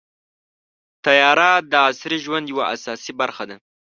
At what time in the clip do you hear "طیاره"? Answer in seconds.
1.05-1.49